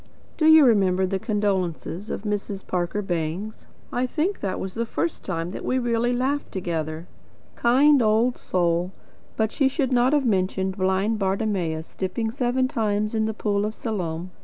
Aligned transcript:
Do 0.35 0.47
you 0.47 0.65
remember 0.65 1.05
the 1.05 1.19
condolences 1.19 2.09
of 2.09 2.23
Mrs. 2.23 2.65
Parker 2.65 3.03
Bangs? 3.03 3.67
I 3.93 4.07
think 4.07 4.39
that 4.39 4.59
was 4.59 4.73
the 4.73 4.83
first 4.87 5.23
time 5.23 5.51
we 5.61 5.77
really 5.77 6.11
laughed 6.11 6.51
together. 6.51 7.05
Kind 7.55 8.01
old 8.01 8.35
soul! 8.35 8.93
But 9.37 9.51
she 9.51 9.67
should 9.67 9.91
not 9.91 10.13
have 10.13 10.25
mentioned 10.25 10.75
blind 10.75 11.19
Bartimaeus 11.19 11.93
dipping 11.93 12.31
seven 12.31 12.67
times 12.67 13.13
in 13.13 13.25
the 13.27 13.33
pool 13.35 13.63
of 13.63 13.75
Siloam. 13.75 14.31